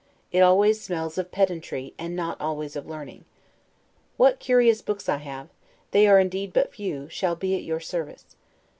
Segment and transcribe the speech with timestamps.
[0.31, 3.23] It always smells of pedantry, and not always of learning.
[4.17, 5.49] What curious books I have
[5.91, 8.35] they are indeed but few shall be at your service.